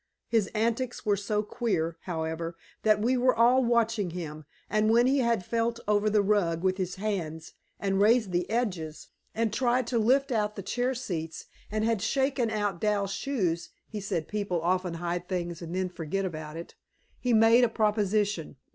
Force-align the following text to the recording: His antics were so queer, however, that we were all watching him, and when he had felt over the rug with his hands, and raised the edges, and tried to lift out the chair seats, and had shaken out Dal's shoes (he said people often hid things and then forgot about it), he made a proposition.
His 0.29 0.47
antics 0.55 1.05
were 1.05 1.15
so 1.15 1.43
queer, 1.43 1.95
however, 2.05 2.57
that 2.81 2.99
we 2.99 3.15
were 3.17 3.35
all 3.35 3.63
watching 3.63 4.09
him, 4.09 4.45
and 4.67 4.89
when 4.89 5.05
he 5.05 5.19
had 5.19 5.45
felt 5.45 5.79
over 5.87 6.09
the 6.09 6.23
rug 6.23 6.63
with 6.63 6.77
his 6.77 6.95
hands, 6.95 7.53
and 7.79 8.01
raised 8.01 8.31
the 8.31 8.49
edges, 8.49 9.09
and 9.35 9.53
tried 9.53 9.85
to 9.85 9.99
lift 9.99 10.31
out 10.31 10.55
the 10.55 10.63
chair 10.63 10.95
seats, 10.95 11.45
and 11.71 11.85
had 11.85 12.01
shaken 12.01 12.49
out 12.49 12.81
Dal's 12.81 13.13
shoes 13.13 13.69
(he 13.87 13.99
said 14.01 14.27
people 14.27 14.59
often 14.63 14.95
hid 14.95 15.27
things 15.27 15.61
and 15.61 15.75
then 15.75 15.87
forgot 15.87 16.25
about 16.25 16.57
it), 16.57 16.73
he 17.19 17.31
made 17.31 17.63
a 17.63 17.69
proposition. 17.69 18.55